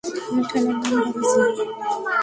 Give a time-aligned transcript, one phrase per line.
[0.47, 1.63] ঠেলার নাম বাবাজি।